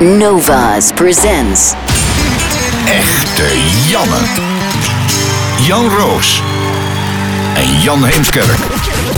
Nova's 0.00 0.92
presents 0.92 1.74
Echte 2.88 3.50
Janne. 3.90 4.24
Jan 5.66 5.90
Roos 5.90 6.40
en 7.54 7.82
Jan 7.82 8.02
Heemskerk. 8.02 8.58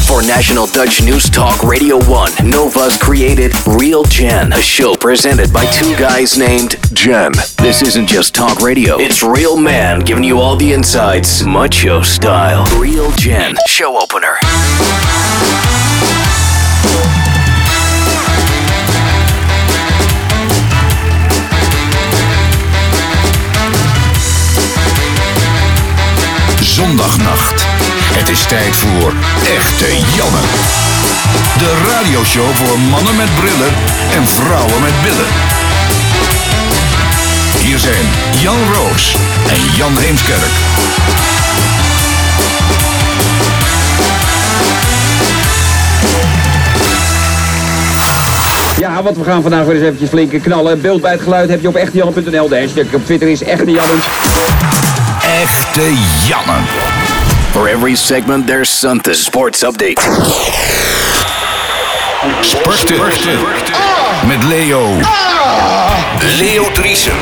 For 0.09 0.23
National 0.23 0.67
Dutch 0.67 1.01
News 1.01 1.31
Talk 1.31 1.63
Radio 1.63 1.99
1, 2.09 2.51
Nova's 2.51 2.97
created 2.97 3.53
Real 3.65 4.03
Gen, 4.03 4.53
a 4.53 4.61
show 4.61 4.97
presented 4.97 5.53
by 5.53 5.67
two 5.67 5.95
guys 5.97 6.37
named 6.37 6.75
Gen. 6.93 7.30
This 7.59 7.83
isn't 7.83 8.09
just 8.09 8.35
talk 8.35 8.61
radio, 8.61 8.99
it's 8.99 9.23
real 9.23 9.57
man 9.57 10.01
giving 10.01 10.25
you 10.25 10.41
all 10.41 10.57
the 10.57 10.73
insights, 10.73 11.45
macho 11.45 12.03
style. 12.03 12.67
Real 12.77 13.12
Gen, 13.12 13.55
show 13.69 13.96
opener. 14.01 14.37
Het 27.02 28.29
is 28.29 28.45
tijd 28.45 28.77
voor 28.77 29.12
Echte 29.56 29.87
Janne. 30.16 30.41
De 31.59 31.91
radioshow 31.91 32.55
voor 32.55 32.78
mannen 32.78 33.16
met 33.16 33.34
brillen 33.34 33.73
en 34.15 34.27
vrouwen 34.27 34.80
met 34.80 35.02
billen. 35.02 35.27
Hier 37.59 37.78
zijn 37.78 38.06
Jan 38.41 38.59
Roos 38.75 39.16
en 39.48 39.77
Jan 39.77 39.92
Heemskerk. 39.97 40.52
Ja, 48.78 49.03
want 49.03 49.16
we 49.16 49.25
gaan 49.25 49.42
vandaag 49.42 49.64
weer 49.64 49.75
eens 49.75 49.84
eventjes 49.84 50.09
flinke 50.09 50.41
knallen. 50.41 50.80
Beeld 50.80 51.00
bij 51.00 51.12
het 51.12 51.23
geluid 51.23 51.50
heb 51.50 51.61
je 51.61 51.69
op 51.69 51.77
echtejan.nl. 51.77 52.48
De 52.48 52.59
hashtag 52.61 52.95
op 52.95 53.05
Twitter 53.05 53.28
is 53.28 53.42
Echte 53.42 53.70
Jannens. 53.70 54.05
Echte 55.25 55.95
Janne. 56.27 56.67
For 57.53 57.69
every 57.69 57.95
segment, 57.95 58.47
there's 58.47 58.69
something. 58.69 59.15
Sports 59.15 59.62
update. 59.62 60.01
Sporten. 62.41 62.98
Met 64.27 64.45
Leo. 64.45 64.98
Leo 66.39 66.73
Driesen. 66.73 67.12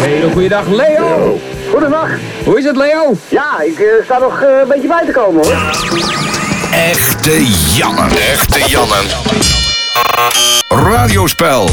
Hele 0.00 0.30
goede 0.32 0.48
dag, 0.48 0.66
Leo. 0.66 1.40
Goedendag. 1.70 2.08
Hoe 2.44 2.58
is 2.58 2.64
het, 2.64 2.76
Leo? 2.76 3.16
Ja, 3.28 3.60
ik 3.60 3.78
eh, 3.78 4.04
sta 4.04 4.18
nog 4.18 4.42
eh, 4.42 4.58
een 4.62 4.68
beetje 4.68 4.88
bij 4.88 5.04
te 5.06 5.12
komen 5.12 5.44
hoor. 5.44 5.56
Echte 6.70 7.46
Janne. 7.74 8.06
Echte 8.32 8.60
Janne. 8.68 8.96
Radiospel. 10.68 11.70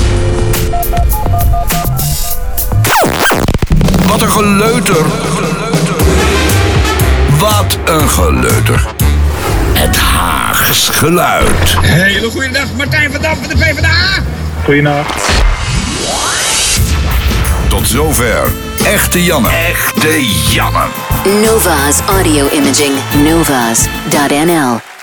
Wat 4.08 4.22
een 4.22 4.30
geleuter. 4.30 5.06
Een 7.86 8.10
geleuter. 8.10 8.86
Het 9.74 9.98
Haags 9.98 10.90
geluid. 10.90 11.76
Hele 11.82 12.30
goede 12.30 12.52
dag, 12.52 12.74
Martijn 12.78 13.12
van 13.12 13.22
Dam 13.22 13.36
van 13.36 13.48
de 13.48 13.56
PvdA. 13.56 14.24
Goedenacht. 14.64 15.30
Tot 17.70 17.88
zover. 17.88 18.52
Echte 18.84 19.24
Janne. 19.24 19.50
Echte 19.50 20.26
Janne. 20.52 20.86
Nova's 21.46 22.00
audio 22.08 22.50
imaging. 22.50 22.94
Novas.nl 23.24 24.95